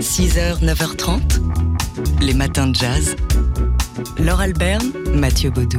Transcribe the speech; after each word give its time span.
6h, 0.00 0.62
9h30, 0.62 1.40
les 2.20 2.32
matins 2.32 2.68
de 2.68 2.74
jazz. 2.76 3.16
Laure 4.18 4.40
Alberne, 4.40 4.92
Mathieu 5.12 5.50
Baudou. 5.50 5.78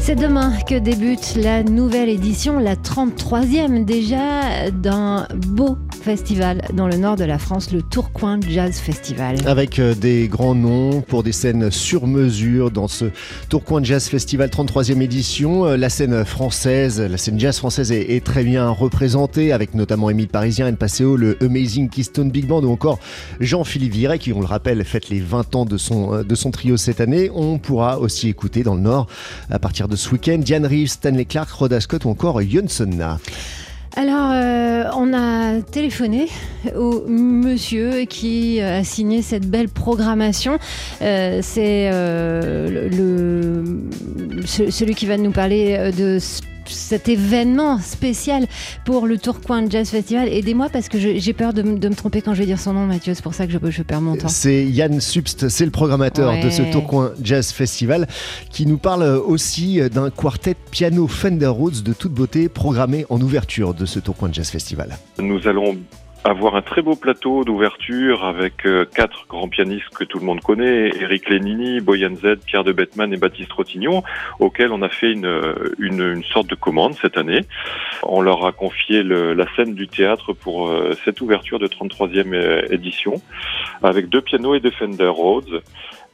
C'est 0.00 0.14
demain 0.14 0.52
que 0.68 0.78
débute 0.78 1.34
la 1.34 1.64
nouvelle 1.64 2.08
édition, 2.08 2.60
la 2.60 2.76
33e 2.76 3.84
déjà, 3.84 4.70
d'un 4.70 5.26
beau 5.48 5.76
festival 6.00 6.62
dans 6.72 6.88
le 6.88 6.96
nord 6.96 7.16
de 7.16 7.24
la 7.24 7.38
France, 7.38 7.72
le 7.72 7.82
Tourcoing 7.82 8.40
Jazz 8.48 8.78
Festival. 8.78 9.36
Avec 9.46 9.78
euh, 9.78 9.94
des 9.94 10.28
grands 10.28 10.54
noms 10.54 11.02
pour 11.02 11.22
des 11.22 11.32
scènes 11.32 11.70
sur 11.70 12.06
mesure 12.06 12.70
dans 12.70 12.88
ce 12.88 13.06
Tourcoing 13.48 13.84
Jazz 13.84 14.08
Festival 14.08 14.48
33e 14.48 15.00
édition. 15.00 15.66
Euh, 15.66 15.76
La 15.76 15.90
scène 15.90 16.24
française, 16.24 17.00
la 17.00 17.18
scène 17.18 17.38
jazz 17.38 17.58
française 17.58 17.92
est, 17.92 18.24
très 18.24 18.44
bien 18.44 18.68
représentée 18.70 19.52
avec 19.52 19.74
notamment 19.74 20.10
Émile 20.10 20.28
Parisien, 20.28 20.66
N 20.66 20.76
Paseo, 20.76 21.16
le 21.16 21.36
Amazing 21.42 21.88
Keystone 21.88 22.30
Big 22.30 22.46
Band 22.46 22.62
ou 22.62 22.72
encore 22.72 22.98
Jean-Philippe 23.40 23.92
Viret 23.92 24.18
qui, 24.18 24.32
on 24.32 24.40
le 24.40 24.46
rappelle, 24.46 24.84
fête 24.84 25.10
les 25.10 25.20
20 25.20 25.54
ans 25.54 25.64
de 25.66 25.76
son, 25.76 26.14
euh, 26.14 26.22
de 26.22 26.34
son 26.34 26.50
trio 26.50 26.76
cette 26.76 27.00
année. 27.00 27.30
On 27.34 27.58
pourra 27.58 27.98
aussi 27.98 28.28
écouter 28.28 28.62
dans 28.62 28.74
le 28.74 28.80
nord 28.80 29.06
à 29.50 29.58
partir 29.58 29.86
de 29.86 29.96
ce 29.96 30.10
week-end 30.10 30.38
Diane 30.38 30.66
Reeves, 30.66 30.88
Stanley 30.88 31.26
Clark, 31.26 31.50
Rhoda 31.50 31.80
Scott 31.80 32.04
ou 32.06 32.10
encore 32.10 32.40
Jonsonna. 32.40 33.18
Alors, 33.96 34.30
euh, 34.32 34.84
on 34.96 35.12
a 35.12 35.60
téléphoné 35.62 36.28
au 36.76 37.04
monsieur 37.08 38.04
qui 38.04 38.60
a 38.60 38.84
signé 38.84 39.20
cette 39.20 39.46
belle 39.50 39.68
programmation. 39.68 40.58
Euh, 41.02 41.40
c'est 41.42 41.90
euh, 41.92 42.88
le, 42.88 42.88
le- 42.88 44.46
ce- 44.46 44.70
celui 44.70 44.94
qui 44.94 45.06
va 45.06 45.16
nous 45.16 45.32
parler 45.32 45.76
euh, 45.78 45.90
de 45.90 46.18
cet 46.70 47.08
événement 47.08 47.78
spécial 47.78 48.46
pour 48.84 49.06
le 49.06 49.18
Tourcoing 49.18 49.68
Jazz 49.68 49.90
Festival. 49.90 50.28
Aidez-moi 50.28 50.68
parce 50.72 50.88
que 50.88 50.98
j'ai 50.98 51.32
peur 51.32 51.52
de, 51.52 51.62
me 51.62 51.94
tromper 51.94 52.22
quand 52.22 52.34
je 52.34 52.40
vais 52.40 52.46
dire 52.46 52.58
son 52.58 52.72
nom, 52.72 52.86
Mathieu. 52.86 53.14
C'est 53.14 53.22
pour 53.22 53.34
ça 53.34 53.46
que 53.46 53.52
je, 53.52 53.58
je 53.70 53.82
perds 53.82 54.00
mon 54.00 54.16
temps. 54.16 54.28
C'est 54.28 54.64
Yann 54.64 55.00
Subst, 55.00 55.48
c'est 55.48 55.64
le 55.64 55.70
programmateur 55.70 56.32
de 56.42 56.48
ce. 56.48 56.62
Tourcoing 56.70 57.12
Jazz 57.22 57.52
Festival, 57.52 58.06
qui 58.50 58.66
nous 58.66 58.78
parle 58.78 59.02
aussi 59.02 59.80
d'un 59.90 60.10
quartet 60.10 60.54
piano 60.70 61.06
Fender 61.06 61.46
Rhodes 61.46 61.82
de 61.82 61.92
toute 61.92 62.12
beauté 62.12 62.48
programmé 62.48 63.06
en 63.10 63.20
ouverture 63.20 63.74
de 63.74 63.86
ce 63.86 63.98
Tourcoing 63.98 64.32
Jazz 64.32 64.50
Festival. 64.50 64.98
Nous 65.18 65.46
allons 65.46 65.76
avoir 66.24 66.54
un 66.54 66.62
très 66.62 66.82
beau 66.82 66.96
plateau 66.96 67.44
d'ouverture 67.44 68.24
avec 68.24 68.66
euh, 68.66 68.84
quatre 68.84 69.26
grands 69.28 69.48
pianistes 69.48 69.88
que 69.90 70.04
tout 70.04 70.18
le 70.18 70.26
monde 70.26 70.40
connaît, 70.40 70.90
Eric 71.00 71.28
Lénini, 71.30 71.80
Boyan 71.80 72.14
Z, 72.14 72.40
Pierre 72.46 72.64
de 72.64 72.72
Bettman 72.72 73.12
et 73.12 73.16
Baptiste 73.16 73.52
Rotignon, 73.52 74.02
auxquels 74.38 74.72
on 74.72 74.82
a 74.82 74.88
fait 74.88 75.12
une, 75.12 75.26
euh, 75.26 75.74
une, 75.78 76.22
sorte 76.24 76.48
de 76.48 76.54
commande 76.54 76.94
cette 77.00 77.16
année. 77.16 77.40
On 78.02 78.20
leur 78.20 78.44
a 78.46 78.52
confié 78.52 79.02
la 79.02 79.46
scène 79.56 79.74
du 79.74 79.88
théâtre 79.88 80.32
pour 80.32 80.68
euh, 80.68 80.94
cette 81.04 81.20
ouverture 81.20 81.58
de 81.58 81.66
33e 81.66 82.34
é- 82.34 82.74
édition, 82.74 83.14
avec 83.82 84.08
deux 84.08 84.20
pianos 84.20 84.54
et 84.54 84.60
deux 84.60 84.70
Fender 84.70 85.08
Rhodes. 85.08 85.62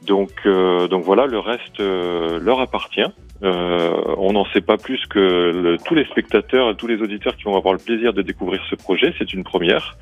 Donc, 0.05 0.31
euh, 0.45 0.87
donc 0.87 1.03
voilà, 1.03 1.25
le 1.25 1.39
reste 1.39 1.79
euh, 1.79 2.39
leur 2.39 2.59
appartient. 2.59 3.01
Euh, 3.43 3.91
on 4.17 4.33
n'en 4.33 4.45
sait 4.45 4.61
pas 4.61 4.77
plus 4.77 4.99
que 5.07 5.19
le- 5.19 5.77
tous 5.85 5.93
les 5.95 6.05
spectateurs 6.05 6.69
et 6.71 6.75
tous 6.75 6.87
les 6.87 7.01
auditeurs 7.01 7.35
qui 7.35 7.43
vont 7.43 7.55
avoir 7.55 7.73
le 7.73 7.79
plaisir 7.79 8.13
de 8.13 8.21
découvrir 8.21 8.61
ce 8.69 8.75
projet. 8.75 9.13
C'est 9.19 9.31
une 9.33 9.43
première. 9.43 9.95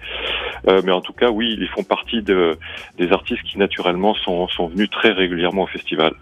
Euh, 0.68 0.82
mais 0.86 0.92
en 0.92 1.02
tout 1.02 1.14
cas, 1.14 1.30
oui, 1.32 1.56
ils 1.60 1.68
font 1.68 1.84
partie 1.84 2.22
de, 2.22 2.58
des 2.98 3.12
artistes 3.12 3.44
qui 3.44 3.58
naturellement 3.58 4.14
sont, 4.16 4.48
sont 4.50 4.68
venus 4.68 4.90
très 4.90 5.12
régulièrement 5.12 5.64
au 5.64 5.68
festival. 5.68 6.14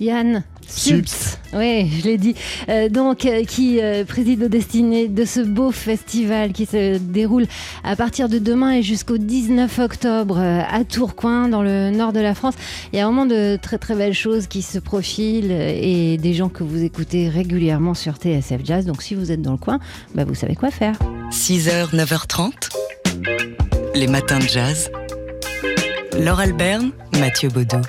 Yann 0.00 0.42
Subst, 0.68 1.38
oui, 1.52 1.90
je 1.98 2.04
l'ai 2.04 2.18
dit, 2.18 2.34
Euh, 2.68 2.88
donc 2.88 3.24
euh, 3.24 3.44
qui 3.44 3.80
euh, 3.80 4.04
préside 4.04 4.42
aux 4.42 4.48
destinées 4.48 5.08
de 5.08 5.24
ce 5.24 5.40
beau 5.40 5.70
festival 5.70 6.52
qui 6.52 6.66
se 6.66 6.98
déroule 6.98 7.46
à 7.84 7.96
partir 7.96 8.28
de 8.28 8.38
demain 8.38 8.72
et 8.72 8.82
jusqu'au 8.82 9.18
19 9.18 9.78
octobre 9.78 10.38
à 10.38 10.84
Tourcoing, 10.84 11.48
dans 11.48 11.62
le 11.62 11.90
nord 11.90 12.12
de 12.12 12.20
la 12.20 12.34
France. 12.34 12.54
Il 12.92 12.98
y 12.98 13.02
a 13.02 13.06
vraiment 13.06 13.26
de 13.26 13.58
très 13.60 13.78
très 13.78 13.94
belles 13.94 14.14
choses 14.14 14.46
qui 14.46 14.62
se 14.62 14.78
profilent 14.78 15.52
et 15.52 16.16
des 16.18 16.34
gens 16.34 16.48
que 16.48 16.62
vous 16.62 16.82
écoutez 16.82 17.28
régulièrement 17.28 17.94
sur 17.94 18.16
TSF 18.16 18.64
Jazz. 18.64 18.86
Donc 18.86 19.02
si 19.02 19.14
vous 19.14 19.30
êtes 19.30 19.42
dans 19.42 19.52
le 19.52 19.58
coin, 19.58 19.78
bah, 20.14 20.24
vous 20.24 20.34
savez 20.34 20.54
quoi 20.54 20.70
faire. 20.70 20.98
6h, 21.30 21.94
9h30, 21.94 22.52
les 23.94 24.06
matins 24.06 24.38
de 24.38 24.48
jazz. 24.48 24.90
Laure 26.18 26.40
Alberne, 26.40 26.92
Mathieu 27.18 27.48
Baudou. 27.48 27.80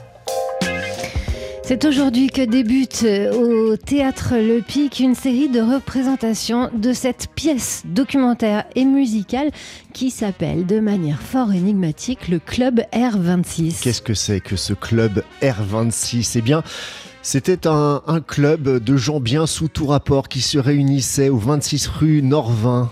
C'est 1.65 1.85
aujourd'hui 1.85 2.27
que 2.27 2.41
débute 2.41 3.03
euh, 3.05 3.31
au 3.71 3.77
Théâtre 3.77 4.33
Le 4.35 4.61
Pic 4.61 4.99
une 4.99 5.15
série 5.15 5.47
de 5.47 5.61
représentations 5.61 6.69
de 6.75 6.91
cette 6.91 7.29
pièce 7.33 7.83
documentaire 7.85 8.65
et 8.75 8.83
musicale 8.83 9.49
qui 9.93 10.11
s'appelle 10.11 10.65
de 10.65 10.81
manière 10.81 11.21
fort 11.21 11.53
énigmatique 11.53 12.27
le 12.27 12.39
Club 12.39 12.81
R26. 12.91 13.81
Qu'est-ce 13.81 14.01
que 14.01 14.13
c'est 14.13 14.41
que 14.41 14.57
ce 14.57 14.73
club 14.73 15.23
R26 15.41 16.33
Eh 16.35 16.41
bien, 16.41 16.63
c'était 17.21 17.65
un, 17.65 18.01
club 18.27 18.83
de 18.83 18.97
gens 18.97 19.21
bien 19.21 19.47
sous 19.47 19.69
tout 19.69 19.85
rapport 19.85 20.27
qui 20.27 20.41
se 20.41 20.57
réunissaient 20.57 21.29
au 21.29 21.37
26 21.37 21.87
rue 21.87 22.21
Norvin 22.21 22.91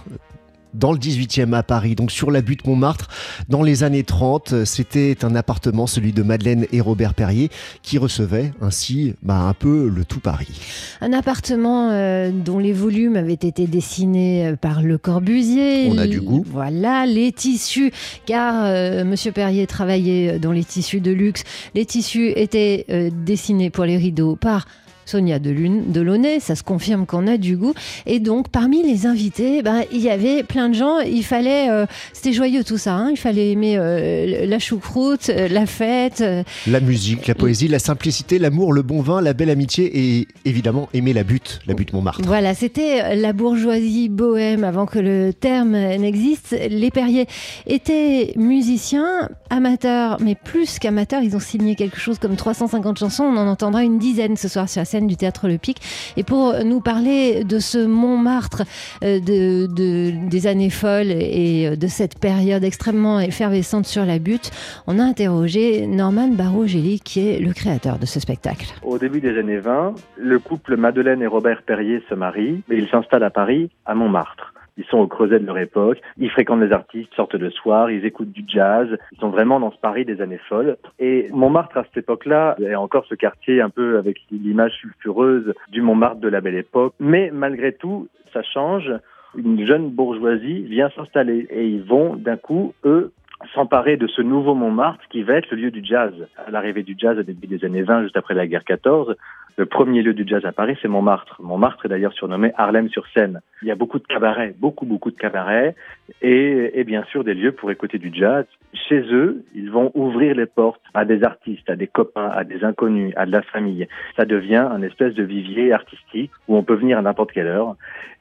dans 0.73 0.91
le 0.91 0.99
18e 0.99 1.53
à 1.53 1.63
Paris, 1.63 1.95
donc 1.95 2.11
sur 2.11 2.31
la 2.31 2.41
butte 2.41 2.65
Montmartre, 2.65 3.07
dans 3.49 3.63
les 3.63 3.83
années 3.83 4.03
30. 4.03 4.65
C'était 4.65 5.23
un 5.23 5.35
appartement, 5.35 5.87
celui 5.87 6.13
de 6.13 6.23
Madeleine 6.23 6.65
et 6.71 6.81
Robert 6.81 7.13
Perrier, 7.13 7.49
qui 7.81 7.97
recevait 7.97 8.51
ainsi 8.61 9.13
bah, 9.23 9.39
un 9.39 9.53
peu 9.53 9.89
le 9.89 10.05
tout 10.05 10.19
Paris. 10.19 10.59
Un 11.01 11.13
appartement 11.13 11.89
euh, 11.91 12.31
dont 12.31 12.59
les 12.59 12.73
volumes 12.73 13.15
avaient 13.15 13.33
été 13.33 13.67
dessinés 13.67 14.47
euh, 14.47 14.55
par 14.55 14.81
Le 14.81 14.97
Corbusier. 14.97 15.87
On 15.89 15.97
a 15.97 16.07
du 16.07 16.21
goût. 16.21 16.43
Voilà, 16.47 17.05
les 17.05 17.31
tissus, 17.31 17.91
car 18.25 18.65
euh, 18.65 19.03
Monsieur 19.03 19.31
Perrier 19.31 19.67
travaillait 19.67 20.39
dans 20.39 20.51
les 20.51 20.63
tissus 20.63 21.01
de 21.01 21.11
luxe. 21.11 21.43
Les 21.75 21.85
tissus 21.85 22.31
étaient 22.35 22.85
euh, 22.89 23.09
dessinés 23.25 23.69
pour 23.69 23.85
les 23.85 23.97
rideaux 23.97 24.35
par 24.35 24.65
Sonia 25.11 25.39
Delaunay, 25.39 26.39
ça 26.39 26.55
se 26.55 26.63
confirme 26.63 27.05
qu'on 27.05 27.27
a 27.27 27.37
du 27.37 27.57
goût. 27.57 27.73
Et 28.05 28.19
donc, 28.19 28.47
parmi 28.49 28.81
les 28.81 29.05
invités, 29.05 29.61
ben, 29.61 29.81
il 29.91 29.99
y 29.99 30.09
avait 30.09 30.43
plein 30.43 30.69
de 30.69 30.73
gens. 30.75 30.99
Il 30.99 31.23
fallait, 31.25 31.69
euh, 31.69 31.85
c'était 32.13 32.31
joyeux 32.31 32.63
tout 32.63 32.77
ça. 32.77 32.93
hein. 32.95 33.09
il 33.11 33.17
fallait 33.17 33.51
aimer 33.51 33.75
euh, 33.77 34.45
la 34.45 34.59
choucroute, 34.59 35.29
euh, 35.29 35.47
la 35.49 35.65
fête. 35.65 36.21
euh, 36.21 36.43
La 36.67 36.79
musique, 36.79 37.27
la 37.27 37.35
poésie, 37.35 37.67
la 37.67 37.79
simplicité, 37.79 38.39
l'amour, 38.39 38.71
le 38.71 38.83
bon 38.83 39.01
vin, 39.01 39.19
la 39.21 39.33
belle 39.33 39.49
amitié 39.49 39.91
et 40.19 40.27
évidemment 40.45 40.87
aimer 40.93 41.11
la 41.11 41.23
butte, 41.23 41.59
la 41.67 41.73
butte 41.73 41.91
Montmartre. 41.91 42.21
Voilà, 42.25 42.53
c'était 42.53 43.15
la 43.17 43.33
bourgeoisie 43.33 44.07
bohème 44.07 44.63
avant 44.63 44.85
que 44.85 44.99
le 44.99 45.33
terme 45.33 45.71
n'existe. 45.73 46.55
Les 46.69 46.89
Perrier 46.89 47.27
étaient 47.67 48.33
musiciens, 48.37 49.29
amateurs, 49.49 50.17
mais 50.21 50.35
plus 50.35 50.79
qu'amateurs, 50.79 51.21
ils 51.23 51.35
ont 51.35 51.39
signé 51.41 51.75
quelque 51.75 51.99
chose 51.99 52.17
comme 52.19 52.35
350 52.37 52.97
chansons. 52.99 53.23
On 53.23 53.35
en 53.37 53.47
entendra 53.47 53.83
une 53.83 53.97
dizaine 53.99 54.37
ce 54.37 54.47
soir 54.47 54.69
sur 54.69 54.79
la 54.81 54.85
scène 54.85 55.00
du 55.07 55.17
Théâtre 55.17 55.47
Le 55.47 55.57
Pic. 55.57 55.77
Et 56.17 56.23
pour 56.23 56.53
nous 56.63 56.81
parler 56.81 57.43
de 57.43 57.59
ce 57.59 57.85
Montmartre 57.85 58.63
euh, 59.03 59.19
de, 59.19 59.67
de- 59.67 60.29
des 60.29 60.47
années 60.47 60.69
folles 60.69 61.11
et 61.11 61.67
euh, 61.67 61.75
de 61.75 61.87
cette 61.87 62.19
période 62.19 62.63
extrêmement 62.63 63.19
effervescente 63.19 63.85
sur 63.85 64.05
la 64.05 64.19
butte, 64.19 64.51
on 64.87 64.99
a 64.99 65.03
interrogé 65.03 65.87
Norman 65.87 66.27
Barraud-Gély, 66.29 66.99
qui 66.99 67.27
est 67.27 67.39
le 67.39 67.53
créateur 67.53 67.97
de 67.99 68.05
ce 68.05 68.19
spectacle. 68.19 68.67
Au 68.83 68.97
début 68.97 69.21
des 69.21 69.37
années 69.37 69.57
20, 69.59 69.95
le 70.17 70.39
couple 70.39 70.77
Madeleine 70.77 71.21
et 71.21 71.27
Robert 71.27 71.61
Perrier 71.63 72.01
se 72.09 72.15
marient, 72.15 72.61
mais 72.69 72.77
ils 72.77 72.87
s'installent 72.89 73.23
à 73.23 73.29
Paris, 73.29 73.69
à 73.85 73.95
Montmartre. 73.95 74.50
Ils 74.77 74.85
sont 74.85 74.97
au 74.97 75.07
creuset 75.07 75.39
de 75.39 75.45
leur 75.45 75.57
époque, 75.57 76.01
ils 76.17 76.29
fréquentent 76.29 76.61
les 76.61 76.71
artistes, 76.71 77.13
sortent 77.15 77.35
le 77.35 77.49
soir, 77.49 77.91
ils 77.91 78.05
écoutent 78.05 78.31
du 78.31 78.43
jazz, 78.47 78.87
ils 79.11 79.19
sont 79.19 79.29
vraiment 79.29 79.59
dans 79.59 79.71
ce 79.71 79.77
Paris 79.77 80.05
des 80.05 80.21
années 80.21 80.39
folles. 80.49 80.77
Et 80.99 81.27
Montmartre, 81.31 81.77
à 81.77 81.83
cette 81.83 81.97
époque-là, 81.97 82.55
est 82.61 82.75
encore 82.75 83.05
ce 83.05 83.15
quartier 83.15 83.61
un 83.61 83.69
peu 83.69 83.97
avec 83.97 84.21
l'image 84.31 84.73
sulfureuse 84.73 85.53
du 85.69 85.81
Montmartre 85.81 86.19
de 86.21 86.29
la 86.29 86.41
belle 86.41 86.55
époque. 86.55 86.93
Mais 86.99 87.31
malgré 87.33 87.73
tout, 87.73 88.07
ça 88.33 88.41
change. 88.43 88.91
Une 89.35 89.65
jeune 89.65 89.89
bourgeoisie 89.89 90.63
vient 90.63 90.89
s'installer 90.89 91.47
et 91.49 91.65
ils 91.65 91.83
vont 91.83 92.15
d'un 92.15 92.37
coup, 92.37 92.73
eux, 92.83 93.11
s'emparer 93.53 93.97
de 93.97 94.07
ce 94.07 94.21
nouveau 94.21 94.53
Montmartre 94.55 95.03
qui 95.09 95.23
va 95.23 95.35
être 95.35 95.49
le 95.51 95.57
lieu 95.57 95.71
du 95.71 95.83
jazz. 95.83 96.13
À 96.45 96.51
l'arrivée 96.51 96.83
du 96.83 96.95
jazz 96.97 97.17
au 97.17 97.23
début 97.23 97.47
des 97.47 97.63
années 97.65 97.81
20, 97.81 98.03
juste 98.03 98.17
après 98.17 98.33
la 98.33 98.47
guerre 98.47 98.63
14, 98.63 99.15
le 99.57 99.65
premier 99.65 100.01
lieu 100.01 100.13
du 100.13 100.27
jazz 100.27 100.45
à 100.45 100.51
Paris, 100.51 100.77
c'est 100.81 100.87
Montmartre. 100.87 101.41
Montmartre 101.41 101.85
est 101.85 101.89
d'ailleurs 101.89 102.13
surnommé 102.13 102.51
Harlem 102.57 102.89
sur 102.89 103.05
Seine. 103.13 103.41
Il 103.61 103.67
y 103.67 103.71
a 103.71 103.75
beaucoup 103.75 103.99
de 103.99 104.05
cabarets, 104.05 104.55
beaucoup, 104.57 104.85
beaucoup 104.85 105.11
de 105.11 105.17
cabarets, 105.17 105.75
et, 106.21 106.79
et 106.79 106.83
bien 106.83 107.03
sûr 107.11 107.23
des 107.23 107.33
lieux 107.33 107.51
pour 107.51 107.69
écouter 107.71 107.97
du 107.97 108.11
jazz. 108.13 108.45
Chez 108.73 109.01
eux, 109.11 109.43
ils 109.53 109.69
vont 109.69 109.91
ouvrir 109.93 110.35
les 110.35 110.45
portes 110.45 110.81
à 110.93 111.05
des 111.05 111.23
artistes, 111.23 111.69
à 111.69 111.75
des 111.75 111.87
copains, 111.87 112.29
à 112.29 112.43
des 112.43 112.63
inconnus, 112.63 113.13
à 113.15 113.25
de 113.25 113.31
la 113.31 113.41
famille. 113.41 113.87
Ça 114.15 114.25
devient 114.25 114.67
un 114.71 114.81
espèce 114.81 115.13
de 115.13 115.23
vivier 115.23 115.73
artistique 115.73 116.31
où 116.47 116.55
on 116.55 116.63
peut 116.63 116.75
venir 116.75 116.97
à 116.97 117.01
n'importe 117.01 117.31
quelle 117.31 117.47
heure, 117.47 117.75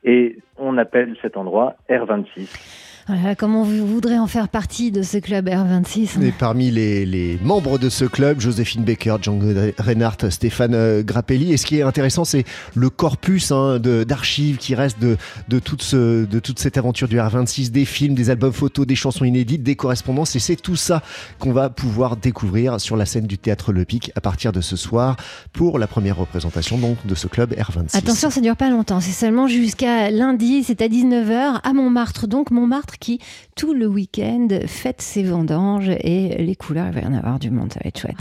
et 0.04 0.38
on 0.58 0.78
appelle 0.78 1.16
cet 1.22 1.36
endroit 1.36 1.74
R26. 1.88 2.89
Voilà, 3.12 3.34
comment 3.34 3.64
vous 3.64 3.86
voudrez 3.88 4.18
en 4.20 4.28
faire 4.28 4.48
partie 4.48 4.92
de 4.92 5.02
ce 5.02 5.18
club 5.18 5.48
R26 5.48 6.22
Et 6.22 6.30
parmi 6.30 6.70
les, 6.70 7.04
les 7.04 7.40
membres 7.42 7.76
de 7.76 7.88
ce 7.88 8.04
club, 8.04 8.38
Joséphine 8.40 8.84
Baker, 8.84 9.16
Django 9.20 9.46
Reinhardt, 9.78 10.30
Stéphane 10.30 10.74
euh, 10.74 11.02
Grappelli. 11.02 11.52
Et 11.52 11.56
ce 11.56 11.66
qui 11.66 11.78
est 11.78 11.82
intéressant, 11.82 12.24
c'est 12.24 12.44
le 12.76 12.88
corpus 12.88 13.50
hein, 13.50 13.80
d'archives 13.80 14.58
qui 14.58 14.76
reste 14.76 15.00
de, 15.00 15.16
de, 15.48 15.58
toute 15.58 15.82
ce- 15.82 16.24
de 16.24 16.38
toute 16.38 16.60
cette 16.60 16.78
aventure 16.78 17.08
du 17.08 17.16
R26, 17.18 17.70
des 17.72 17.84
films, 17.84 18.14
des 18.14 18.30
albums 18.30 18.52
photos, 18.52 18.86
des 18.86 18.94
chansons 18.94 19.24
inédites, 19.24 19.64
des 19.64 19.74
correspondances. 19.74 20.36
Et 20.36 20.38
c'est 20.38 20.54
tout 20.54 20.76
ça 20.76 21.02
qu'on 21.40 21.52
va 21.52 21.68
pouvoir 21.68 22.16
découvrir 22.16 22.80
sur 22.80 22.96
la 22.96 23.06
scène 23.06 23.26
du 23.26 23.38
Théâtre 23.38 23.72
Le 23.72 23.84
Pic 23.84 24.12
à 24.14 24.20
partir 24.20 24.52
de 24.52 24.60
ce 24.60 24.76
soir 24.76 25.16
pour 25.52 25.80
la 25.80 25.88
première 25.88 26.16
représentation 26.16 26.78
donc, 26.78 27.04
de 27.04 27.16
ce 27.16 27.26
club 27.26 27.54
R26. 27.54 27.96
Attention, 27.96 28.30
ça 28.30 28.40
dure 28.40 28.54
pas 28.56 28.70
longtemps, 28.70 29.00
c'est 29.00 29.10
seulement 29.10 29.48
jusqu'à 29.48 30.10
lundi, 30.12 30.62
c'est 30.62 30.80
à 30.80 30.86
19h 30.86 31.60
à 31.64 31.72
Montmartre. 31.72 32.28
Donc 32.28 32.52
Montmartre 32.52 32.98
qui, 33.00 33.18
tout 33.56 33.72
le 33.72 33.86
week-end, 33.86 34.48
fête 34.66 35.02
ses 35.02 35.24
vendanges 35.24 35.88
et 35.88 36.36
les 36.42 36.54
couleurs, 36.54 36.86
il 36.88 36.94
va 36.94 37.00
y 37.00 37.06
en 37.06 37.14
avoir 37.14 37.38
du 37.38 37.50
monde, 37.50 37.72
ça 37.72 37.80
va 37.82 37.88
être 37.88 37.98
chouette. 37.98 38.16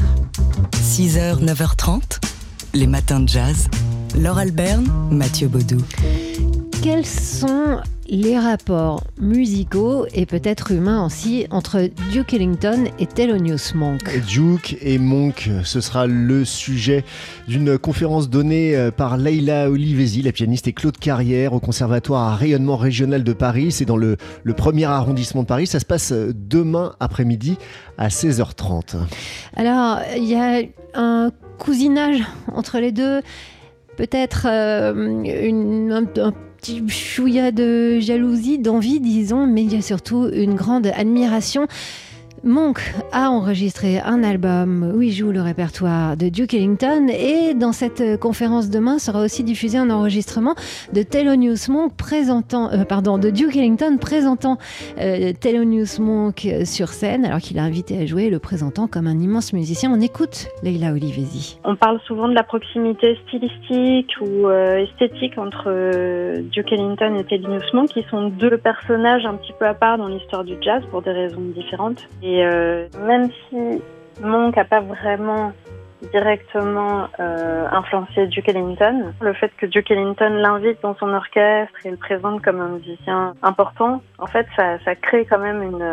6h, 0.81 1.43
9h30, 1.43 2.19
les 2.73 2.87
matins 2.87 3.19
de 3.19 3.29
jazz. 3.29 3.67
Laure 4.17 4.39
Alberne, 4.39 4.91
Mathieu 5.11 5.47
Baudou. 5.47 5.83
Quels 6.81 7.05
sont 7.05 7.81
les 8.09 8.37
rapports 8.39 9.03
musicaux 9.19 10.05
et 10.13 10.25
peut-être 10.25 10.71
humains 10.71 11.05
aussi 11.05 11.45
entre 11.51 11.89
Duke 12.11 12.33
Ellington 12.33 12.85
et 12.97 13.05
Thelonious 13.05 13.75
Monk 13.75 14.01
Duke 14.27 14.77
et 14.81 14.97
Monk, 14.97 15.49
ce 15.63 15.79
sera 15.79 16.07
le 16.07 16.43
sujet 16.43 17.03
d'une 17.47 17.77
conférence 17.77 18.29
donnée 18.29 18.75
euh, 18.75 18.89
par 18.89 19.17
Leila 19.17 19.69
Olivesi, 19.69 20.23
la 20.23 20.31
pianiste, 20.31 20.67
et 20.67 20.73
Claude 20.73 20.97
Carrière 20.97 21.53
au 21.53 21.59
Conservatoire 21.59 22.33
à 22.33 22.35
rayonnement 22.35 22.77
régional 22.77 23.23
de 23.23 23.33
Paris. 23.33 23.71
C'est 23.71 23.85
dans 23.85 23.97
le, 23.97 24.17
le 24.43 24.53
premier 24.53 24.85
arrondissement 24.85 25.43
de 25.43 25.47
Paris. 25.47 25.67
Ça 25.67 25.79
se 25.79 25.85
passe 25.85 26.11
euh, 26.11 26.33
demain 26.33 26.95
après-midi 26.99 27.57
à 27.97 28.07
16h30. 28.07 28.95
Alors, 29.55 29.99
il 30.17 30.25
y 30.25 30.35
a 30.35 30.61
un 30.95 31.31
cousinage 31.59 32.23
entre 32.53 32.79
les 32.79 32.91
deux, 32.91 33.21
peut-être 33.97 34.47
euh, 34.49 35.91
un, 35.91 36.21
un 36.21 36.33
petit 36.59 36.87
chouïa 36.89 37.51
de 37.51 37.99
jalousie, 37.99 38.59
d'envie, 38.59 38.99
disons, 38.99 39.47
mais 39.47 39.63
il 39.63 39.73
y 39.73 39.77
a 39.77 39.81
surtout 39.81 40.29
une 40.31 40.55
grande 40.55 40.87
admiration. 40.87 41.67
Monk 42.43 42.79
a 43.11 43.29
enregistré 43.29 43.99
un 43.99 44.23
album 44.23 44.93
où 44.95 45.01
il 45.01 45.11
joue 45.11 45.31
le 45.31 45.41
répertoire 45.41 46.17
de 46.17 46.29
Duke 46.29 46.53
Ellington 46.53 47.07
et 47.09 47.53
dans 47.53 47.71
cette 47.71 48.19
conférence 48.19 48.69
demain 48.69 48.99
sera 48.99 49.21
aussi 49.21 49.43
diffusé 49.43 49.77
un 49.77 49.89
enregistrement 49.89 50.55
de 50.93 51.03
Monk 51.71 51.93
présentant, 51.95 52.71
euh, 52.71 52.85
pardon, 52.85 53.17
Duke 53.17 53.55
Ellington 53.55 53.97
présentant 53.99 54.57
euh, 54.99 55.33
Monk 55.99 56.47
sur 56.65 56.89
scène 56.89 57.25
alors 57.25 57.39
qu'il 57.39 57.59
a 57.59 57.63
invité 57.63 57.97
à 57.97 58.05
jouer 58.05 58.29
le 58.29 58.39
présentant 58.39 58.87
comme 58.87 59.07
un 59.07 59.19
immense 59.19 59.53
musicien. 59.53 59.91
On 59.93 60.01
écoute 60.01 60.47
Leila 60.63 60.91
Olivesi. 60.91 61.59
On 61.63 61.75
parle 61.75 61.99
souvent 62.05 62.27
de 62.27 62.33
la 62.33 62.43
proximité 62.43 63.17
stylistique 63.27 64.15
ou 64.21 64.47
euh, 64.47 64.83
esthétique 64.83 65.37
entre 65.37 65.65
euh, 65.67 66.41
Duke 66.51 66.71
Ellington 66.71 67.15
et 67.17 67.23
Thelonious 67.23 67.73
Monk, 67.73 67.89
qui 67.89 68.03
sont 68.09 68.29
deux 68.29 68.57
personnages 68.57 69.25
un 69.25 69.35
petit 69.35 69.53
peu 69.57 69.65
à 69.65 69.73
part 69.73 69.97
dans 69.97 70.07
l'histoire 70.07 70.43
du 70.43 70.55
jazz 70.61 70.81
pour 70.91 71.01
des 71.01 71.11
raisons 71.11 71.41
différentes. 71.55 72.07
Euh, 72.43 72.87
même 73.05 73.29
si 73.31 73.81
Monk 74.21 74.55
n'a 74.55 74.65
pas 74.65 74.81
vraiment 74.81 75.53
directement 76.13 77.07
euh, 77.19 77.67
influencé 77.71 78.27
Duke 78.27 78.47
Ellington, 78.47 79.13
le 79.21 79.33
fait 79.33 79.51
que 79.57 79.65
Duke 79.65 79.91
Ellington 79.91 80.29
l'invite 80.29 80.81
dans 80.81 80.95
son 80.95 81.13
orchestre 81.13 81.75
et 81.83 81.91
le 81.91 81.97
présente 81.97 82.41
comme 82.41 82.61
un 82.61 82.69
musicien 82.69 83.33
important, 83.43 84.01
en 84.17 84.27
fait, 84.27 84.47
ça, 84.55 84.79
ça 84.85 84.95
crée 84.95 85.25
quand 85.25 85.39
même 85.39 85.61
une, 85.61 85.83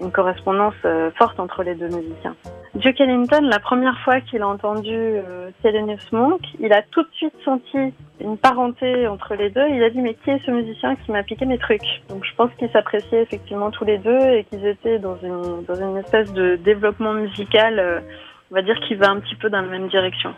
une 0.00 0.10
correspondance 0.10 0.74
euh, 0.84 1.10
forte 1.18 1.38
entre 1.38 1.62
les 1.62 1.74
deux 1.74 1.88
musiciens. 1.88 2.34
Duke 2.74 3.00
Ellington, 3.00 3.42
la 3.42 3.58
première 3.58 3.98
fois 4.00 4.20
qu'il 4.20 4.42
a 4.42 4.48
entendu 4.48 4.94
euh, 4.94 5.50
Thelonious 5.62 5.98
Monk, 6.12 6.40
il 6.60 6.72
a 6.72 6.82
tout 6.82 7.02
de 7.02 7.08
suite 7.12 7.34
senti 7.44 7.92
une 8.20 8.38
parenté 8.38 9.06
entre 9.08 9.34
les 9.34 9.50
deux. 9.50 9.66
Il 9.68 9.82
a 9.82 9.90
dit 9.90 10.00
mais 10.00 10.14
qui 10.14 10.30
est 10.30 10.44
ce 10.46 10.50
musicien 10.50 10.96
qui 10.96 11.10
m'a 11.12 11.22
piqué 11.22 11.46
mes 11.46 11.58
trucs? 11.58 12.02
Donc 12.08 12.24
je 12.24 12.34
pense 12.36 12.50
qu'ils 12.58 12.70
s'appréciaient 12.70 13.22
effectivement 13.22 13.70
tous 13.70 13.84
les 13.84 13.98
deux 13.98 14.20
et 14.20 14.44
qu'ils 14.44 14.66
étaient 14.66 14.98
dans 14.98 15.16
une 15.22 15.64
dans 15.64 15.74
une 15.74 15.96
espèce 15.96 16.32
de 16.32 16.56
développement 16.56 17.12
musical. 17.12 17.78
euh, 17.78 18.00
on 18.50 18.54
va 18.54 18.62
dire 18.62 18.78
qui 18.86 18.94
va 18.94 19.10
un 19.10 19.20
petit 19.20 19.36
peu 19.36 19.48
dans 19.48 19.60
la 19.60 19.68
même 19.68 19.88
direction. 19.88 20.34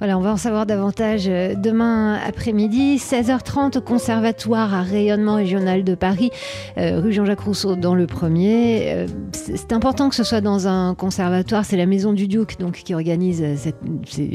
Voilà, 0.00 0.16
on 0.16 0.20
va 0.20 0.32
en 0.32 0.36
savoir 0.36 0.64
davantage 0.64 1.24
euh, 1.26 1.56
demain 1.56 2.14
après-midi, 2.24 2.98
16h30 2.98 3.78
au 3.78 3.80
Conservatoire 3.80 4.72
à 4.72 4.82
rayonnement 4.82 5.34
régional 5.34 5.82
de 5.82 5.96
Paris, 5.96 6.30
euh, 6.76 7.00
rue 7.00 7.12
Jean-Jacques 7.12 7.40
Rousseau 7.40 7.74
dans 7.74 7.96
le 7.96 8.06
premier. 8.06 8.92
Euh, 8.92 9.06
c'est 9.32 9.72
important 9.72 10.08
que 10.08 10.14
ce 10.14 10.22
soit 10.22 10.40
dans 10.40 10.68
un 10.68 10.94
conservatoire, 10.94 11.64
c'est 11.64 11.76
la 11.76 11.86
Maison 11.86 12.12
du 12.12 12.28
Duc 12.28 12.60
donc 12.60 12.74
qui 12.74 12.94
organise 12.94 13.44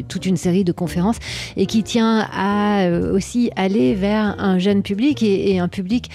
toute 0.09 0.25
une 0.25 0.35
série 0.35 0.65
de 0.65 0.73
conférences 0.73 1.17
et 1.55 1.65
qui 1.65 1.83
tient 1.83 2.27
à 2.33 2.89
aussi 3.13 3.49
aller 3.55 3.95
vers 3.95 4.35
un 4.39 4.59
jeune 4.59 4.83
public 4.83 5.23
et, 5.23 5.59
un 5.59 5.69
public 5.69 6.09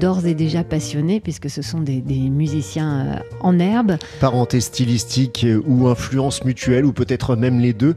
d'ores 0.00 0.26
et 0.26 0.34
déjà 0.34 0.64
passionné 0.64 1.20
puisque 1.20 1.48
ce 1.48 1.62
sont 1.62 1.80
des, 1.80 2.02
musiciens 2.02 3.22
en 3.40 3.58
herbe. 3.58 3.96
Parenté 4.20 4.60
stylistique 4.60 5.46
ou 5.66 5.86
influence 5.88 6.44
mutuelle, 6.44 6.84
ou 6.84 6.92
peut-être 6.92 7.36
même 7.36 7.60
les 7.60 7.72
deux. 7.72 7.94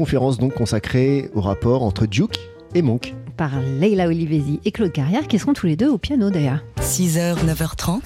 Conférence 0.00 0.38
donc 0.38 0.54
consacrée 0.54 1.28
au 1.34 1.42
rapport 1.42 1.82
entre 1.82 2.06
Duke 2.06 2.38
et 2.74 2.80
Monk. 2.80 3.14
par 3.36 3.60
Leila 3.60 4.06
Olivesi 4.06 4.58
et 4.64 4.72
Claude 4.72 4.92
Carrière 4.92 5.28
qui 5.28 5.38
seront 5.38 5.52
tous 5.52 5.66
les 5.66 5.76
deux 5.76 5.90
au 5.90 5.98
piano 5.98 6.30
d'ailleurs. 6.30 6.64
6h, 6.80 7.44
9h30, 7.44 8.00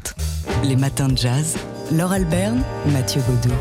les 0.65 0.75
matins 0.75 1.07
de 1.07 1.17
jazz. 1.17 1.57
Laure 1.93 2.11
Alberne, 2.11 2.65
Mathieu 2.93 3.21
Baudou. 3.29 3.55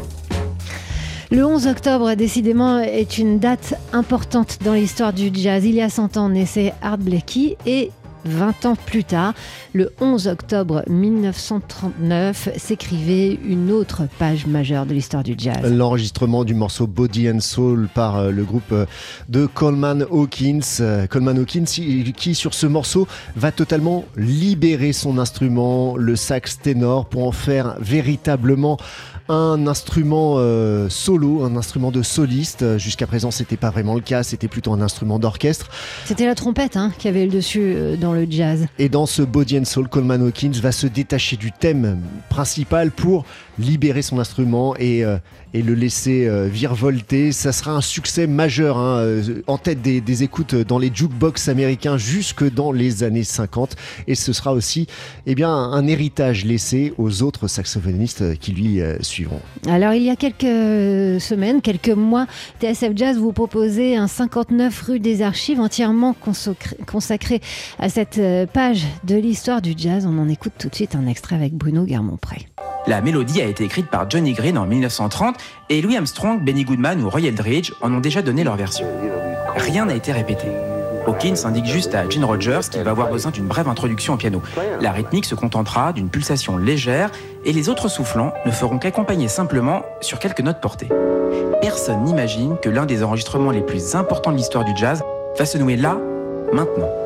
Le 1.29 1.45
11 1.45 1.67
octobre, 1.67 2.15
décidément, 2.15 2.79
est 2.79 3.19
une 3.19 3.37
date 3.37 3.75
importante 3.93 4.57
dans 4.65 4.73
l'histoire 4.73 5.13
du 5.13 5.29
jazz. 5.31 5.63
Il 5.63 5.75
y 5.75 5.81
a 5.81 5.91
100 5.91 6.17
ans 6.17 6.29
naissait 6.29 6.73
Art 6.81 6.97
Blakey 6.97 7.55
et 7.67 7.91
20 8.25 8.65
ans 8.65 8.75
plus 8.75 9.03
tard, 9.03 9.33
le 9.73 9.91
11 9.99 10.27
octobre 10.27 10.83
1939, 10.87 12.49
s'écrivait 12.57 13.39
une 13.45 13.71
autre 13.71 14.03
page 14.19 14.45
majeure 14.45 14.85
de 14.85 14.93
l'histoire 14.93 15.23
du 15.23 15.35
jazz. 15.37 15.63
L'enregistrement 15.63 16.43
du 16.43 16.53
morceau 16.53 16.87
Body 16.87 17.29
and 17.29 17.39
Soul 17.39 17.87
par 17.93 18.17
euh, 18.17 18.31
le 18.31 18.43
groupe 18.43 18.71
euh, 18.71 18.85
de 19.29 19.45
Coleman 19.45 20.05
Hawkins. 20.09 20.59
Euh, 20.79 21.07
Coleman 21.07 21.37
Hawkins 21.37 21.65
qui, 21.65 22.13
qui, 22.13 22.35
sur 22.35 22.53
ce 22.53 22.67
morceau, 22.67 23.07
va 23.35 23.51
totalement 23.51 24.05
libérer 24.15 24.93
son 24.93 25.17
instrument, 25.17 25.95
le 25.97 26.15
sax 26.15 26.59
ténor, 26.59 27.07
pour 27.07 27.27
en 27.27 27.31
faire 27.31 27.75
véritablement 27.79 28.77
un 29.29 29.67
instrument 29.67 30.35
euh, 30.37 30.89
solo, 30.89 31.43
un 31.43 31.55
instrument 31.55 31.91
de 31.91 32.01
soliste. 32.01 32.77
Jusqu'à 32.77 33.07
présent, 33.07 33.31
c'était 33.31 33.57
pas 33.57 33.69
vraiment 33.69 33.95
le 33.95 34.01
cas, 34.01 34.23
c'était 34.23 34.47
plutôt 34.47 34.73
un 34.73 34.81
instrument 34.81 35.19
d'orchestre. 35.19 35.69
C'était 36.05 36.25
la 36.25 36.35
trompette 36.35 36.77
hein, 36.77 36.91
qui 36.97 37.07
avait 37.07 37.25
le 37.25 37.31
dessus 37.31 37.61
euh, 37.61 37.95
dans 37.95 38.13
le 38.13 38.27
jazz. 38.29 38.67
Et 38.79 38.89
dans 38.89 39.05
ce 39.05 39.21
Body 39.21 39.59
and 39.59 39.65
Soul, 39.65 39.87
Coleman 39.87 40.21
Hawkins 40.21 40.59
va 40.61 40.71
se 40.71 40.87
détacher 40.87 41.37
du 41.37 41.51
thème 41.51 41.99
principal 42.29 42.91
pour 42.91 43.25
libérer 43.59 44.01
son 44.01 44.19
instrument 44.19 44.75
et, 44.77 45.03
euh, 45.03 45.17
et 45.53 45.61
le 45.61 45.73
laisser 45.75 46.27
euh, 46.27 46.47
virevolter. 46.47 47.31
Ça 47.31 47.51
sera 47.51 47.71
un 47.71 47.81
succès 47.81 48.27
majeur, 48.27 48.77
hein, 48.77 48.97
euh, 48.99 49.41
en 49.47 49.57
tête 49.57 49.81
des, 49.81 50.01
des, 50.01 50.23
écoutes 50.23 50.55
dans 50.55 50.79
les 50.79 50.91
jukebox 50.93 51.47
américains 51.47 51.97
jusque 51.97 52.43
dans 52.51 52.71
les 52.71 53.03
années 53.03 53.23
50. 53.23 53.75
Et 54.07 54.15
ce 54.15 54.33
sera 54.33 54.53
aussi 54.53 54.87
eh 55.25 55.35
bien, 55.35 55.49
un 55.49 55.87
héritage 55.87 56.45
laissé 56.45 56.93
aux 56.97 57.21
autres 57.21 57.47
saxophonistes 57.47 58.37
qui 58.39 58.51
lui 58.51 58.81
euh, 58.81 58.97
suivront. 59.23 59.41
Alors, 59.67 59.93
il 59.93 60.03
y 60.03 60.09
a 60.09 60.15
quelques 60.15 61.21
semaines, 61.21 61.61
quelques 61.61 61.89
mois, 61.89 62.27
TSF 62.61 62.91
Jazz 62.95 63.17
vous 63.17 63.33
proposait 63.33 63.95
un 63.95 64.07
59 64.07 64.81
rue 64.81 64.99
des 64.99 65.21
Archives 65.21 65.59
entièrement 65.59 66.15
consacré 66.85 67.41
à 67.79 67.89
cette 67.89 68.17
euh, 68.17 68.45
page 68.45 68.85
de 69.03 69.15
l'histoire 69.15 69.61
du 69.61 69.73
jazz. 69.75 70.05
On 70.05 70.17
en 70.19 70.29
écoute 70.29 70.53
tout 70.59 70.69
de 70.69 70.75
suite 70.75 70.95
un 70.95 71.07
extrait 71.07 71.35
avec 71.35 71.53
Bruno 71.53 71.83
Guermont-Pré. 71.83 72.47
La 72.85 73.01
mélodie 73.01 73.41
a 73.41 73.45
été 73.45 73.63
écrite 73.63 73.87
par 73.87 74.09
Johnny 74.09 74.33
Green 74.33 74.57
en 74.57 74.65
1930 74.65 75.35
et 75.69 75.81
Louis 75.81 75.95
Armstrong, 75.95 76.43
Benny 76.43 76.65
Goodman 76.65 77.01
ou 77.01 77.09
Roy 77.09 77.21
Eldridge 77.21 77.71
en 77.81 77.93
ont 77.93 78.01
déjà 78.01 78.21
donné 78.21 78.43
leur 78.43 78.57
version. 78.57 78.85
Rien 79.55 79.85
n'a 79.85 79.95
été 79.95 80.11
répété. 80.11 80.47
Hawkins 81.05 81.45
indique 81.45 81.65
juste 81.65 81.95
à 81.95 82.07
Gene 82.09 82.23
Rogers 82.23 82.61
qu'il 82.71 82.81
va 82.81 82.91
avoir 82.91 83.09
besoin 83.09 83.31
d'une 83.31 83.45
brève 83.45 83.67
introduction 83.67 84.13
au 84.13 84.17
piano. 84.17 84.41
La 84.81 84.91
rythmique 84.91 85.25
se 85.25 85.35
contentera 85.35 85.93
d'une 85.93 86.09
pulsation 86.09 86.57
légère 86.57 87.11
et 87.45 87.53
les 87.53 87.69
autres 87.69 87.87
soufflants 87.87 88.33
ne 88.45 88.51
feront 88.51 88.79
qu'accompagner 88.79 89.27
simplement 89.27 89.83
sur 90.01 90.19
quelques 90.19 90.41
notes 90.41 90.61
portées. 90.61 90.89
Personne 91.61 92.03
n'imagine 92.03 92.57
que 92.61 92.69
l'un 92.69 92.85
des 92.85 93.03
enregistrements 93.03 93.51
les 93.51 93.61
plus 93.61 93.95
importants 93.95 94.31
de 94.31 94.37
l'histoire 94.37 94.63
du 94.63 94.75
jazz 94.75 95.03
va 95.37 95.45
se 95.45 95.57
nouer 95.57 95.75
là, 95.75 95.97
maintenant. 96.51 97.02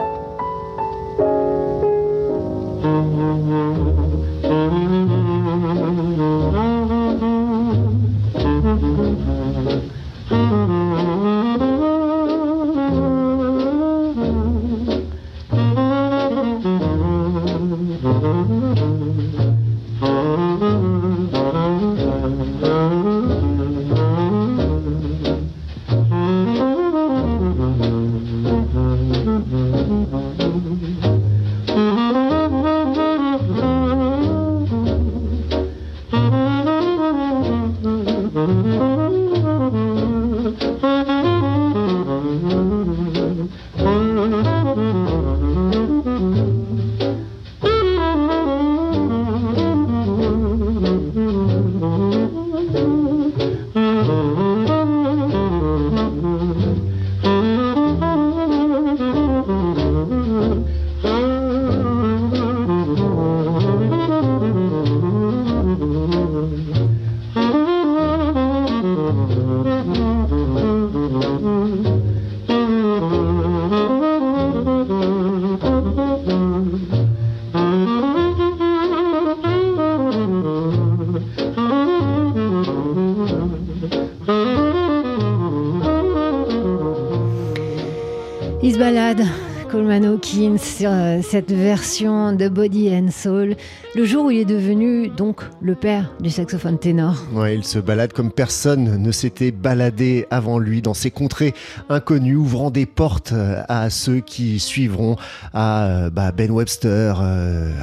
Sur 90.58 90.90
euh, 90.92 91.22
cette 91.22 91.52
version 91.52 92.34
de 92.34 92.50
Body 92.50 92.90
and 92.90 93.12
Soul, 93.12 93.56
le 93.96 94.06
jour 94.06 94.26
où 94.26 94.32
il 94.32 94.40
est 94.40 94.46
devenu 94.46 95.08
donc 95.08 95.42
le 95.62 95.76
père 95.76 96.12
du 96.20 96.30
saxophone 96.30 96.80
ténor. 96.80 97.16
Ouais, 97.34 97.56
il 97.56 97.64
se 97.64 97.80
balade 97.80 98.14
comme 98.14 98.32
personne 98.32 99.02
ne 99.02 99.12
s'était 99.12 99.52
baladé 99.52 100.26
avant 100.32 100.58
lui 100.58 100.82
dans 100.82 100.94
ces 100.94 101.12
contrées 101.12 101.54
inconnues, 101.90 102.36
ouvrant 102.36 102.72
des 102.72 102.86
portes 102.86 103.34
euh, 103.34 103.62
à 103.70 103.90
ceux 103.90 104.20
qui 104.20 104.60
suivront, 104.60 105.16
à 105.54 105.86
euh, 105.86 106.10
bah, 106.10 106.32
Ben 106.32 106.50
Webster, 106.50 107.22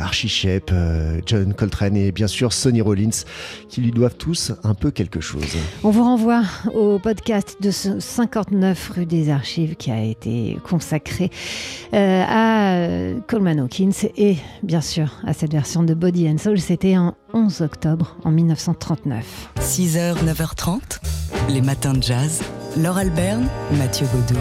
Archie 0.00 0.28
Shepp, 0.28 0.72
John 1.26 1.54
Coltrane 1.54 1.96
et 1.96 2.12
bien 2.12 2.26
sûr 2.26 2.52
Sonny 2.52 2.80
Rollins, 2.80 3.24
qui 3.68 3.80
lui 3.80 3.92
doivent 3.92 4.16
tous 4.16 4.52
un 4.64 4.74
peu 4.74 4.90
quelque 4.90 5.20
chose. 5.20 5.56
On 5.84 5.90
vous 5.90 6.04
renvoie 6.04 6.42
au 6.72 6.98
podcast 6.98 7.58
de 7.60 7.70
ce 7.70 8.00
59 8.00 8.92
rue 8.96 9.06
des 9.06 9.30
Archives 9.30 9.76
qui 9.76 9.90
a 9.90 10.02
été 10.02 10.58
consacré 10.64 11.30
euh, 11.92 12.24
à 12.26 12.63
euh, 12.64 13.20
Coleman 13.26 13.60
Hawkins 13.60 14.08
et 14.16 14.36
bien 14.62 14.80
sûr 14.80 15.20
à 15.24 15.32
cette 15.32 15.52
version 15.52 15.82
de 15.82 15.94
Body 15.94 16.28
and 16.28 16.38
Soul. 16.38 16.58
C'était 16.58 16.96
en 16.96 17.14
11 17.32 17.62
octobre 17.62 18.16
en 18.24 18.30
1939. 18.30 19.50
6h, 19.60 20.16
9h30, 20.24 21.00
les 21.50 21.60
matins 21.60 21.94
de 21.94 22.02
jazz. 22.02 22.42
Laure 22.76 22.98
Alberne, 22.98 23.46
Mathieu 23.78 24.06
Baudou. 24.12 24.40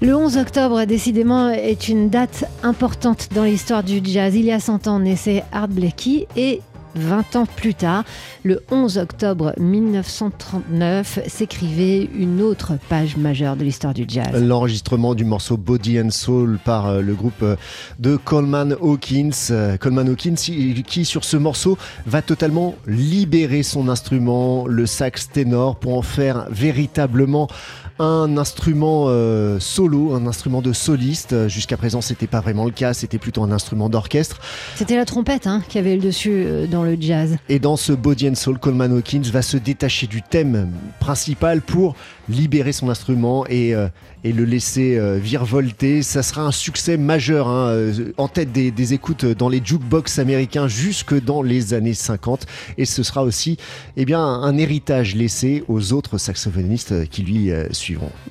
Le 0.00 0.14
11 0.14 0.36
octobre, 0.36 0.84
décidément, 0.84 1.48
est 1.48 1.88
une 1.88 2.08
date 2.08 2.44
importante 2.62 3.30
dans 3.34 3.42
l'histoire 3.42 3.82
du 3.82 4.00
jazz. 4.04 4.36
Il 4.36 4.44
y 4.44 4.52
a 4.52 4.60
100 4.60 4.86
ans 4.86 5.00
naissait 5.00 5.42
Art 5.50 5.66
Blakey 5.66 6.28
et 6.36 6.60
20 6.94 7.36
ans 7.36 7.46
plus 7.46 7.74
tard, 7.74 8.04
le 8.44 8.62
11 8.70 8.98
octobre 8.98 9.52
1939, 9.58 11.20
s'écrivait 11.26 12.08
une 12.14 12.42
autre 12.42 12.74
page 12.88 13.16
majeure 13.16 13.56
de 13.56 13.64
l'histoire 13.64 13.94
du 13.94 14.04
jazz. 14.06 14.32
L'enregistrement 14.34 15.14
du 15.14 15.24
morceau 15.24 15.56
Body 15.56 16.00
and 16.00 16.10
Soul 16.10 16.58
par 16.64 16.86
euh, 16.86 17.00
le 17.00 17.14
groupe 17.14 17.42
euh, 17.42 17.56
de 17.98 18.16
Coleman 18.16 18.74
Hawkins. 18.80 19.30
Euh, 19.50 19.76
Coleman 19.76 20.08
Hawkins 20.08 20.34
qui, 20.34 21.04
sur 21.04 21.24
ce 21.24 21.36
morceau, 21.36 21.78
va 22.06 22.22
totalement 22.22 22.74
libérer 22.86 23.62
son 23.62 23.88
instrument, 23.88 24.66
le 24.66 24.86
sax 24.86 25.30
ténor, 25.30 25.76
pour 25.76 25.96
en 25.96 26.02
faire 26.02 26.46
véritablement 26.50 27.48
un 27.98 28.36
instrument 28.36 29.06
euh, 29.08 29.58
solo, 29.58 30.14
un 30.14 30.26
instrument 30.26 30.62
de 30.62 30.72
soliste. 30.72 31.48
Jusqu'à 31.48 31.76
présent, 31.76 32.00
c'était 32.00 32.26
pas 32.26 32.40
vraiment 32.40 32.64
le 32.64 32.70
cas, 32.70 32.94
c'était 32.94 33.18
plutôt 33.18 33.42
un 33.42 33.50
instrument 33.50 33.88
d'orchestre. 33.88 34.38
C'était 34.76 34.96
la 34.96 35.04
trompette 35.04 35.46
hein, 35.46 35.62
qui 35.68 35.78
avait 35.78 35.96
le 35.96 36.02
dessus 36.02 36.30
euh, 36.32 36.66
dans 36.66 36.84
le 36.84 36.96
jazz. 36.98 37.36
Et 37.48 37.58
dans 37.58 37.76
ce 37.76 37.92
Body 37.92 38.28
and 38.28 38.34
Soul, 38.36 38.58
Coleman 38.58 38.92
Hawkins 38.96 39.22
va 39.32 39.42
se 39.42 39.56
détacher 39.56 40.06
du 40.06 40.22
thème 40.22 40.70
principal 41.00 41.60
pour 41.60 41.96
libérer 42.28 42.72
son 42.72 42.88
instrument 42.88 43.46
et, 43.46 43.74
euh, 43.74 43.88
et 44.22 44.32
le 44.32 44.44
laisser 44.44 45.00
virevolter. 45.18 46.02
Ça 46.02 46.22
sera 46.22 46.42
un 46.42 46.52
succès 46.52 46.96
majeur, 46.96 47.48
hein, 47.48 47.92
en 48.16 48.28
tête 48.28 48.52
des, 48.52 48.70
des, 48.70 48.92
écoutes 48.92 49.24
dans 49.24 49.48
les 49.48 49.62
jukebox 49.64 50.18
américains 50.18 50.68
jusque 50.68 51.20
dans 51.22 51.42
les 51.42 51.74
années 51.74 51.94
50. 51.94 52.46
Et 52.76 52.84
ce 52.84 53.02
sera 53.02 53.22
aussi 53.22 53.56
eh 53.96 54.04
bien, 54.04 54.20
un 54.20 54.56
héritage 54.58 55.14
laissé 55.14 55.64
aux 55.68 55.92
autres 55.92 56.18
saxophonistes 56.18 57.08
qui 57.08 57.22
lui 57.22 57.50
suivent. 57.72 57.87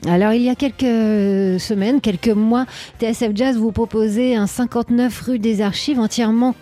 Alors, 0.08 0.34
il 0.34 0.42
y 0.42 0.50
a 0.50 0.56
quelques 0.56 1.60
semaines, 1.60 2.02
quelques 2.02 2.28
mois, 2.28 2.66
TSF 3.00 3.32
Jazz 3.36 3.58
vous 3.58 3.72
proposait 3.72 4.36
un 4.36 4.48
59 4.48 5.22
rue 5.22 5.40
des 5.40 5.62
Archives 5.62 6.00
entièrement 6.00 6.56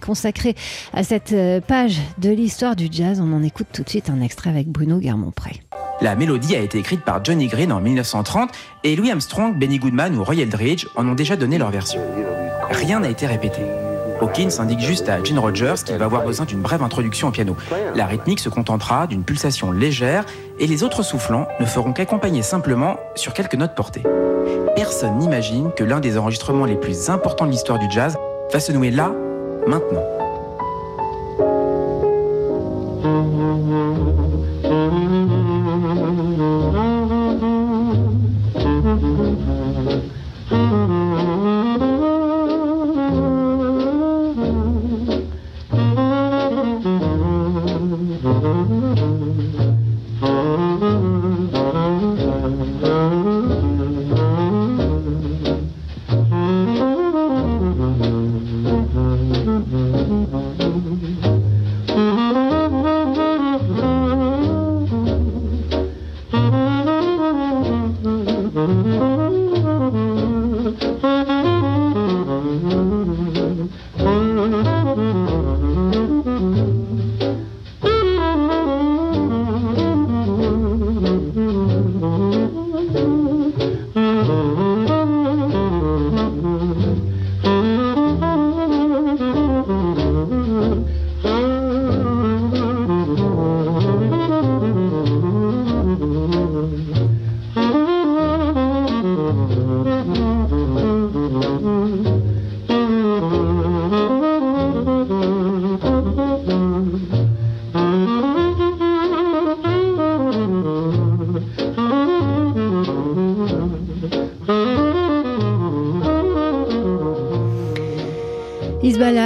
consacré 0.00 0.54
à 0.92 1.02
cette 1.02 1.32
euh, 1.32 1.60
page 1.60 1.98
de 2.18 2.30
l'histoire 2.30 2.76
du 2.76 2.88
jazz. 2.90 3.20
On 3.20 3.32
en 3.32 3.42
écoute 3.42 3.66
tout 3.72 3.82
de 3.82 3.88
suite 3.88 4.10
un 4.10 4.20
extrait 4.20 4.50
avec 4.50 4.68
Bruno 4.68 4.98
Guermont-Pré. 4.98 5.62
La 6.00 6.16
mélodie 6.16 6.56
a 6.56 6.60
été 6.60 6.78
écrite 6.78 7.02
par 7.02 7.24
Johnny 7.24 7.46
Green 7.46 7.70
en 7.72 7.80
1930 7.80 8.50
et 8.84 8.96
Louis 8.96 9.10
Armstrong, 9.10 9.56
Benny 9.56 9.78
Goodman 9.78 10.16
ou 10.16 10.24
Roy 10.24 10.36
Eldridge 10.36 10.86
en 10.96 11.08
ont 11.08 11.14
déjà 11.14 11.36
donné 11.36 11.58
leur 11.58 11.70
version. 11.70 12.00
Rien 12.70 13.00
n'a 13.00 13.08
été 13.08 13.26
répété. 13.26 13.60
Hawkins 14.22 14.60
indique 14.60 14.78
juste 14.78 15.08
à 15.08 15.22
Gene 15.22 15.40
Rogers 15.40 15.74
qu'il 15.84 15.96
va 15.96 16.04
avoir 16.04 16.24
besoin 16.24 16.46
d'une 16.46 16.60
brève 16.60 16.82
introduction 16.82 17.28
au 17.28 17.30
piano. 17.32 17.56
La 17.96 18.06
rythmique 18.06 18.38
se 18.38 18.48
contentera 18.48 19.08
d'une 19.08 19.24
pulsation 19.24 19.72
légère 19.72 20.24
et 20.60 20.68
les 20.68 20.84
autres 20.84 21.02
soufflants 21.02 21.48
ne 21.58 21.66
feront 21.66 21.92
qu'accompagner 21.92 22.42
simplement 22.42 22.98
sur 23.16 23.34
quelques 23.34 23.56
notes 23.56 23.74
portées. 23.74 24.04
Personne 24.76 25.18
n'imagine 25.18 25.72
que 25.76 25.82
l'un 25.82 25.98
des 25.98 26.18
enregistrements 26.18 26.66
les 26.66 26.76
plus 26.76 27.10
importants 27.10 27.46
de 27.46 27.50
l'histoire 27.50 27.80
du 27.80 27.90
jazz 27.90 28.16
va 28.52 28.60
se 28.60 28.70
nouer 28.70 28.92
là, 28.92 29.12
maintenant. 29.66 30.21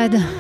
God. 0.08 0.35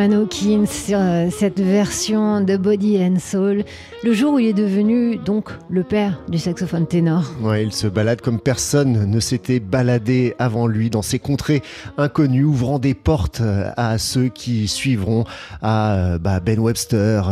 Coleman 0.00 0.22
Hawkins 0.22 0.66
sur 0.66 0.98
euh, 0.98 1.28
cette 1.30 1.60
version 1.60 2.40
de 2.40 2.56
Body 2.56 2.96
and 3.04 3.18
Soul, 3.18 3.64
le 4.02 4.14
jour 4.14 4.34
où 4.34 4.38
il 4.38 4.46
est 4.46 4.54
devenu 4.54 5.18
donc 5.18 5.50
le 5.68 5.82
père 5.82 6.22
du 6.28 6.38
saxophone 6.38 6.86
ténor. 6.86 7.24
Ouais, 7.42 7.64
il 7.64 7.72
se 7.72 7.86
balade 7.86 8.22
comme 8.22 8.40
personne 8.40 9.10
ne 9.10 9.20
s'était 9.20 9.60
baladé 9.60 10.34
avant 10.38 10.66
lui 10.66 10.88
dans 10.88 11.02
ces 11.02 11.18
contrées 11.18 11.60
inconnues, 11.98 12.44
ouvrant 12.44 12.78
des 12.78 12.94
portes 12.94 13.42
euh, 13.42 13.70
à 13.76 13.98
ceux 13.98 14.28
qui 14.28 14.68
suivront, 14.68 15.24
à 15.60 15.92
euh, 15.96 16.18
bah, 16.18 16.40
Ben 16.40 16.58
Webster, 16.58 17.28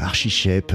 Archie 0.00 0.30
Shepp, 0.30 0.72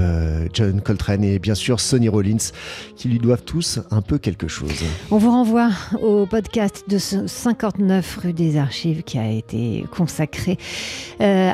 John 0.54 0.80
Coltrane 0.80 1.22
et 1.22 1.38
bien 1.38 1.54
sûr 1.54 1.80
Sonny 1.80 2.08
Rollins, 2.08 2.52
qui 2.96 3.08
lui 3.08 3.18
doivent 3.18 3.44
tous 3.44 3.80
un 3.90 4.00
peu 4.00 4.16
quelque 4.16 4.48
chose. 4.48 4.72
On 5.10 5.18
vous 5.18 5.30
renvoie 5.30 5.68
au 6.00 6.24
podcast 6.24 6.84
de 6.88 6.96
ce 6.96 7.26
59 7.26 8.20
rue 8.22 8.32
des 8.32 8.56
Archives 8.56 9.02
qui 9.02 9.18
a 9.18 9.28
été 9.28 9.84
consacré 9.90 10.56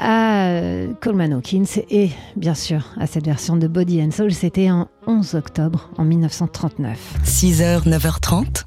à 0.01 0.87
Coleman 1.01 1.33
Hawkins 1.33 1.81
et 1.91 2.11
bien 2.37 2.55
sûr 2.55 2.87
à 2.99 3.07
cette 3.07 3.25
version 3.25 3.57
de 3.57 3.67
Body 3.67 4.03
and 4.03 4.11
Soul, 4.11 4.33
c'était 4.33 4.71
en 4.71 4.89
11 5.07 5.35
octobre 5.35 5.91
en 5.99 6.05
1939. 6.05 6.99
6h, 7.25 7.89
9h30, 7.89 8.65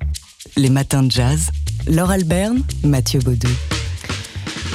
les 0.57 0.69
matins 0.69 1.03
de 1.03 1.11
jazz. 1.11 1.51
Laure 1.87 2.11
Alberne, 2.11 2.63
Mathieu 2.83 3.19
Baudou. 3.19 3.49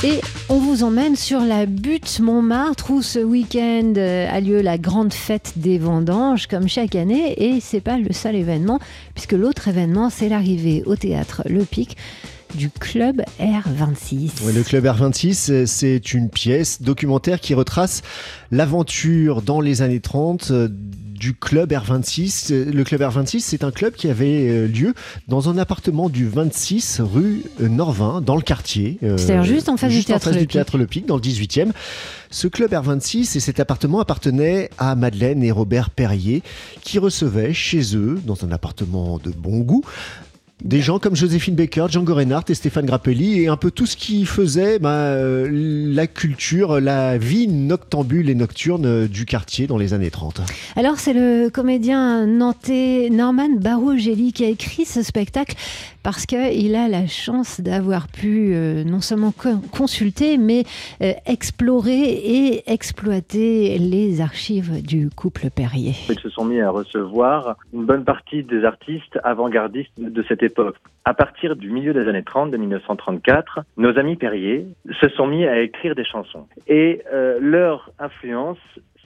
Et 0.03 0.21
on 0.49 0.59
vous 0.59 0.83
emmène 0.83 1.15
sur 1.15 1.41
la 1.41 1.67
butte 1.67 2.21
Montmartre 2.21 2.91
où 2.91 3.03
ce 3.03 3.19
week-end 3.19 3.93
euh, 3.99 4.27
a 4.31 4.41
lieu 4.41 4.63
la 4.63 4.79
grande 4.79 5.13
fête 5.13 5.55
des 5.57 5.77
vendanges 5.79 6.47
comme 6.47 6.69
chaque 6.69 6.95
année 6.95 7.35
et 7.37 7.61
c'est 7.61 7.83
pas 7.83 7.99
le 7.99 8.13
seul 8.13 8.35
événement 8.35 8.79
puisque 9.15 9.33
l'autre 9.33 9.69
événement 9.69 10.09
c'est 10.09 10.31
l'arrivée 10.31 10.83
au 10.87 10.97
théâtre 10.97 11.43
Le 11.47 11.65
Pic 11.65 11.99
du 12.55 12.71
Club 12.71 13.23
R26. 13.41 14.53
le 14.53 14.63
Club 14.63 14.85
R26, 14.85 15.67
c'est 15.67 16.13
une 16.13 16.31
pièce 16.31 16.83
documentaire 16.83 17.41
qui 17.41 17.55
retrace 17.55 18.03
l'aventure 18.51 19.43
dans 19.43 19.61
les 19.61 19.83
années 19.83 20.01
30 20.01 20.53
du 21.21 21.35
club 21.35 21.71
R26. 21.71 22.71
Le 22.71 22.83
club 22.83 23.03
R26, 23.03 23.41
c'est 23.41 23.63
un 23.63 23.71
club 23.71 23.93
qui 23.93 24.09
avait 24.09 24.67
lieu 24.67 24.95
dans 25.29 25.51
un 25.51 25.59
appartement 25.59 26.09
du 26.09 26.27
26 26.27 27.01
rue 27.01 27.43
Norvin, 27.61 28.23
dans 28.23 28.37
le 28.37 28.43
quartier. 28.43 28.99
C'est-à-dire 29.01 29.45
juste 29.45 29.69
en 29.69 29.77
face, 29.77 29.93
juste 29.93 30.07
du, 30.07 30.13
théâtre 30.13 30.29
en 30.29 30.31
face 30.31 30.35
le 30.35 30.47
du 30.47 30.47
théâtre 30.47 30.79
Le 30.79 30.87
Pic, 30.87 31.07
dans 31.07 31.17
le 31.17 31.23
18e. 31.23 31.73
Ce 32.31 32.49
club 32.49 32.73
R26 32.73 33.37
et 33.37 33.41
cet 33.41 33.61
appartement 33.61 34.01
appartenaient 34.01 34.71
à 34.79 34.95
Madeleine 34.95 35.43
et 35.43 35.51
Robert 35.51 35.91
Perrier, 35.91 36.43
qui 36.81 36.99
recevaient 36.99 37.53
chez 37.53 37.97
eux, 37.97 38.19
dans 38.25 38.45
un 38.45 38.51
appartement 38.51 39.19
de 39.19 39.31
bon 39.31 39.59
goût, 39.59 39.85
des 40.63 40.81
gens 40.81 40.99
comme 40.99 41.17
Joséphine 41.17 41.55
Baker, 41.55 41.87
Django 41.89 42.15
Reinhardt 42.15 42.45
et 42.49 42.55
Stéphane 42.55 42.87
Grappelli 42.87 43.43
et 43.43 43.49
un 43.49 43.57
peu 43.57 43.71
tout 43.71 43.87
ce 43.87 43.97
qui 43.97 44.27
faisait 44.27 44.79
bah, 44.79 44.91
euh, 44.91 45.49
la 45.51 46.07
culture, 46.07 46.81
la 46.81 47.19
vie 47.19 47.49
noctambule 47.49 48.29
et 48.31 48.35
nocturne 48.35 49.07
du 49.07 49.25
quartier 49.25 49.67
dans 49.67 49.79
les 49.79 49.95
années 49.95 50.11
30. 50.11 50.43
Alors 50.77 50.99
c'est 50.99 51.13
le 51.13 51.49
comédien 51.51 52.27
nantais 52.27 53.09
Norman 53.11 53.51
Barugeli 53.59 54.33
qui 54.33 54.45
a 54.45 54.49
écrit 54.49 54.85
ce 54.85 55.03
spectacle 55.03 55.57
parce 56.03 56.27
qu'il 56.27 56.75
a 56.75 56.89
la 56.89 57.07
chance 57.07 57.61
d'avoir 57.61 58.09
pu 58.09 58.55
euh, 58.55 58.85
non 58.85 59.01
seulement 59.01 59.33
consulter 59.73 60.39
mais 60.39 60.65
euh, 61.03 61.13
explorer 61.27 62.03
et 62.03 62.71
exploiter 62.71 63.79
les 63.79 64.21
archives 64.21 64.83
du 64.83 65.11
couple 65.11 65.51
Perrier. 65.51 65.95
Ils 66.09 66.19
se 66.19 66.31
sont 66.31 66.45
mis 66.45 66.61
à 66.61 66.71
recevoir 66.71 67.57
une 67.73 67.85
bonne 67.85 68.05
partie 68.05 68.43
des 68.43 68.65
artistes 68.65 69.19
avant-gardistes 69.25 69.93
de 69.99 70.25
cette 70.29 70.43
époque 70.43 70.77
à 71.05 71.15
partir 71.15 71.57
du 71.57 71.71
milieu 71.71 71.93
des 71.93 72.09
années 72.09 72.23
30, 72.23 72.51
de 72.51 72.57
1934, 72.57 73.61
nos 73.77 73.99
amis 73.99 74.17
Perrier 74.17 74.67
se 75.01 75.09
sont 75.09 75.27
mis 75.27 75.47
à 75.47 75.61
écrire 75.61 75.95
des 75.95 76.05
chansons. 76.05 76.47
Et 76.69 77.03
euh, 77.13 77.39
leur 77.41 77.91
influence, 77.99 78.59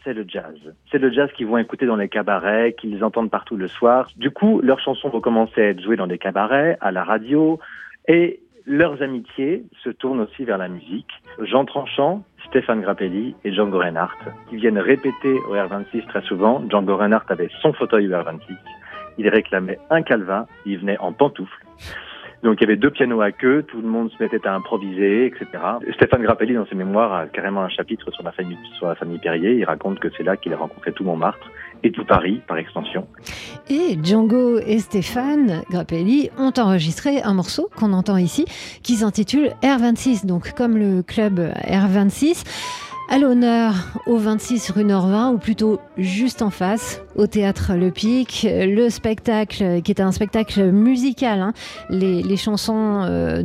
c'est 0.04 0.14
le 0.14 0.24
jazz. 0.28 0.54
C'est 0.90 0.98
le 0.98 1.10
jazz 1.10 1.30
qu'ils 1.32 1.46
vont 1.46 1.58
écouter 1.58 1.86
dans 1.86 1.96
les 1.96 2.08
cabarets, 2.08 2.74
qu'ils 2.78 3.02
entendent 3.02 3.30
partout 3.30 3.56
le 3.56 3.68
soir. 3.68 4.08
Du 4.16 4.30
coup, 4.30 4.60
leurs 4.62 4.80
chansons 4.80 5.08
vont 5.08 5.20
commencer 5.20 5.60
à 5.60 5.68
être 5.70 5.82
jouées 5.82 5.96
dans 5.96 6.06
des 6.06 6.18
cabarets, 6.18 6.76
à 6.80 6.92
la 6.92 7.02
radio, 7.02 7.58
et 8.06 8.40
leurs 8.66 9.02
amitiés 9.02 9.64
se 9.82 9.90
tournent 9.90 10.20
aussi 10.20 10.44
vers 10.44 10.58
la 10.58 10.68
musique. 10.68 11.10
Jean 11.40 11.64
Tranchant, 11.64 12.24
Stéphane 12.46 12.82
Grappelli 12.82 13.34
et 13.44 13.52
Django 13.52 13.78
Reinhardt, 13.78 14.18
qui 14.48 14.56
viennent 14.56 14.78
répéter 14.78 15.34
au 15.48 15.54
R26 15.54 16.06
très 16.06 16.22
souvent. 16.22 16.62
Django 16.68 16.96
Reinhardt 16.96 17.26
avait 17.28 17.50
son 17.60 17.72
fauteuil 17.72 18.06
au 18.08 18.12
R26 18.12 18.56
il 19.18 19.28
réclamait 19.28 19.78
un 19.90 20.02
calvin, 20.02 20.46
il 20.66 20.78
venait 20.78 20.98
en 20.98 21.12
pantoufle. 21.12 21.64
Donc 22.44 22.58
il 22.58 22.60
y 22.60 22.64
avait 22.64 22.76
deux 22.76 22.90
pianos 22.90 23.22
à 23.22 23.32
queue, 23.32 23.64
tout 23.66 23.80
le 23.80 23.88
monde 23.88 24.10
se 24.10 24.22
mettait 24.22 24.46
à 24.46 24.54
improviser, 24.54 25.26
etc. 25.26 25.46
Stéphane 25.94 26.22
Grappelli, 26.22 26.52
dans 26.52 26.66
ses 26.66 26.74
mémoires, 26.74 27.12
a 27.14 27.26
carrément 27.26 27.62
un 27.62 27.70
chapitre 27.70 28.10
sur 28.10 28.22
la 28.22 28.32
famille, 28.32 28.58
sur 28.76 28.86
la 28.86 28.94
famille 28.94 29.18
Perrier. 29.18 29.54
Il 29.54 29.64
raconte 29.64 29.98
que 29.98 30.08
c'est 30.14 30.22
là 30.22 30.36
qu'il 30.36 30.52
a 30.52 30.58
rencontré 30.58 30.92
tout 30.92 31.04
Montmartre 31.04 31.50
et 31.82 31.90
tout 31.90 32.04
Paris, 32.04 32.42
par 32.46 32.58
extension. 32.58 33.08
Et 33.70 33.96
Django 34.02 34.58
et 34.58 34.78
Stéphane 34.78 35.62
Grappelli 35.70 36.28
ont 36.38 36.52
enregistré 36.58 37.22
un 37.22 37.32
morceau 37.32 37.70
qu'on 37.76 37.94
entend 37.94 38.18
ici, 38.18 38.44
qui 38.82 38.96
s'intitule 38.96 39.50
R26, 39.62 40.26
donc 40.26 40.52
comme 40.54 40.76
le 40.76 41.02
club 41.02 41.40
R26 41.40 42.44
à 43.08 43.18
l'honneur 43.18 43.74
au 44.06 44.16
26 44.16 44.70
rue 44.70 44.84
Norvin, 44.84 45.30
ou 45.30 45.38
plutôt 45.38 45.80
juste 45.96 46.42
en 46.42 46.50
face, 46.50 47.02
au 47.16 47.26
théâtre 47.26 47.72
Le 47.74 47.90
Pic. 47.90 48.46
Le 48.50 48.88
spectacle, 48.88 49.82
qui 49.82 49.92
est 49.92 50.00
un 50.00 50.12
spectacle 50.12 50.70
musical, 50.70 51.40
hein. 51.40 51.52
les, 51.90 52.36
chansons, 52.36 53.02
euh, 53.04 53.42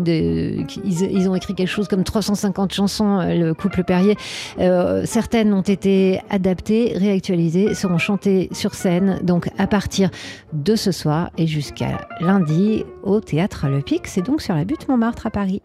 ils, 0.85 1.29
ont 1.29 1.35
écrit 1.35 1.55
quelque 1.55 1.67
chose 1.67 1.87
comme 1.87 2.03
350 2.03 2.73
chansons, 2.73 3.19
euh, 3.19 3.35
le 3.35 3.53
couple 3.53 3.83
Perrier. 3.83 4.15
Euh, 4.59 5.03
certaines 5.05 5.53
ont 5.53 5.61
été 5.61 6.19
adaptées, 6.29 6.93
réactualisées, 6.95 7.73
seront 7.73 7.97
chantées 7.97 8.49
sur 8.51 8.73
scène, 8.73 9.19
donc 9.23 9.49
à 9.57 9.67
partir 9.67 10.09
de 10.53 10.75
ce 10.75 10.91
soir 10.91 11.29
et 11.37 11.47
jusqu'à 11.47 12.07
lundi 12.21 12.85
au 13.03 13.19
théâtre 13.19 13.67
Le 13.67 13.81
Pic. 13.81 14.07
C'est 14.07 14.25
donc 14.25 14.41
sur 14.41 14.55
la 14.55 14.65
butte 14.65 14.87
Montmartre 14.87 15.27
à 15.27 15.29
Paris. 15.29 15.61